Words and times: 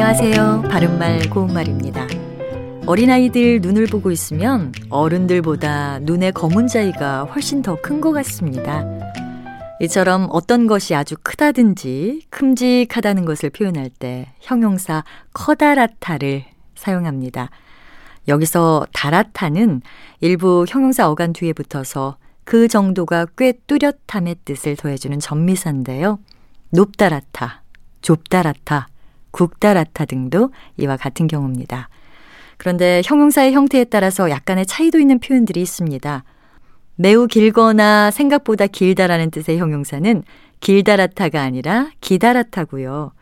안녕하세요. 0.00 0.62
바른말 0.70 1.28
고운말입니다. 1.28 2.06
어린아이들 2.86 3.60
눈을 3.60 3.86
보고 3.86 4.12
있으면 4.12 4.72
어른들보다 4.90 5.98
눈의 5.98 6.30
검은 6.34 6.68
자위가 6.68 7.24
훨씬 7.24 7.62
더 7.62 7.74
큰 7.82 8.00
것 8.00 8.12
같습니다. 8.12 8.84
이처럼 9.80 10.28
어떤 10.30 10.68
것이 10.68 10.94
아주 10.94 11.16
크다든지 11.20 12.26
큼직하다는 12.30 13.24
것을 13.24 13.50
표현할 13.50 13.90
때 13.90 14.32
형용사 14.38 15.02
커다랗다를 15.34 16.44
사용합니다. 16.76 17.50
여기서 18.28 18.86
다랗다는 18.92 19.82
일부 20.20 20.64
형용사 20.68 21.10
어간 21.10 21.32
뒤에 21.32 21.52
붙어서 21.52 22.18
그 22.44 22.68
정도가 22.68 23.26
꽤 23.36 23.52
뚜렷함의 23.66 24.36
뜻을 24.44 24.76
더해주는 24.76 25.18
전미사인데요. 25.18 26.20
높다랗다, 26.70 27.64
좁다랗다, 28.00 28.86
국다랗다 29.30 30.04
등도 30.04 30.50
이와 30.76 30.96
같은 30.96 31.26
경우입니다. 31.26 31.88
그런데 32.56 33.02
형용사의 33.04 33.52
형태에 33.52 33.84
따라서 33.84 34.30
약간의 34.30 34.66
차이도 34.66 34.98
있는 34.98 35.18
표현들이 35.20 35.62
있습니다. 35.62 36.24
매우 36.96 37.26
길거나 37.28 38.10
생각보다 38.10 38.66
길다라는 38.66 39.30
뜻의 39.30 39.58
형용사는 39.58 40.22
길다랗다가 40.60 41.40
아니라 41.42 41.90
기다랗다고요. 42.00 43.12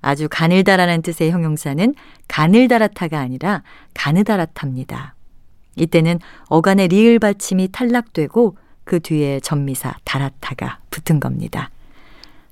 아주 0.00 0.28
가늘다라는 0.30 1.02
뜻의 1.02 1.30
형용사는 1.30 1.94
가늘다랗다가 2.28 3.18
아니라 3.18 3.62
가느다랗답니다. 3.94 5.14
이때는 5.76 6.18
어간의 6.48 6.88
리을 6.88 7.18
받침이 7.18 7.68
탈락되고 7.70 8.56
그 8.84 9.00
뒤에 9.00 9.40
전미사 9.40 9.96
다랗다가 10.04 10.78
붙은 10.90 11.20
겁니다. 11.20 11.70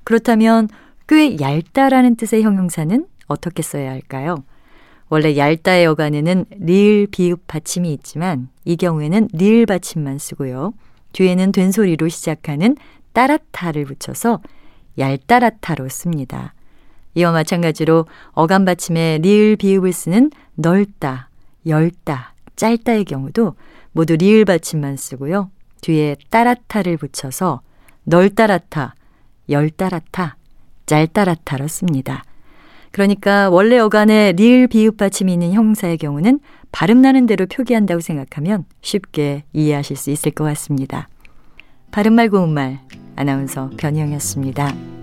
그렇다면 0.05 0.69
꽤 1.09 1.39
얇다라는 1.39 2.17
뜻의 2.17 2.43
형용사는 2.43 3.07
어떻게 3.29 3.63
써야 3.63 3.91
할까요? 3.91 4.45
원래 5.09 5.37
얇다의 5.37 5.87
어간에는 5.87 6.47
리을 6.51 7.07
비읍 7.11 7.47
받침이 7.47 7.93
있지만 7.93 8.49
이 8.65 8.77
경우에는 8.77 9.29
리을 9.33 9.67
받침만 9.67 10.19
쓰고요. 10.19 10.75
뒤에는 11.13 11.53
된소리로 11.53 12.09
시작하는 12.09 12.77
따라타를 13.13 13.85
붙여서 13.85 14.41
얄따라타로 14.99 15.89
씁니다. 15.89 16.55
이와 17.15 17.33
마찬가지로 17.33 18.07
어간 18.33 18.65
받침에 18.65 19.19
리을 19.23 19.57
비읍을 19.57 19.93
쓰는 19.93 20.31
넓다, 20.55 21.31
열다, 21.67 22.35
짧다의 22.57 23.05
경우도 23.05 23.55
모두 23.93 24.17
리을 24.17 24.45
받침만 24.45 24.97
쓰고요. 24.97 25.51
뒤에 25.81 26.17
따라타를 26.31 26.97
붙여서 26.97 27.63
넓따라타, 28.05 28.95
열따라타, 29.49 30.37
짤따라타로 30.87 31.69
씁니다. 31.69 32.25
그러니까 32.93 33.51
원래 33.51 33.79
어간에 33.79 34.33
리을 34.33 34.69
비읍 34.69 34.97
받침이 34.97 35.33
있는 35.33 35.53
형사의 35.53 35.99
경우는 35.99 36.41
발음 36.73 37.03
나는 37.03 37.27
대로 37.27 37.47
표기한다고 37.47 38.01
생각하면 38.01 38.65
쉽게 38.81 39.45
이해하실 39.53 39.97
수 39.97 40.11
있을 40.11 40.33
것 40.33 40.45
같습니다. 40.45 41.09
바른말 41.91 42.31
고운말 42.31 42.81
아나운서 43.17 43.71
변희영이었습니다. 43.77 44.96